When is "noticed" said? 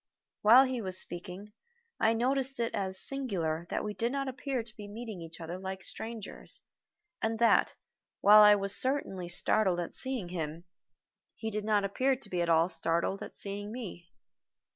2.13-2.59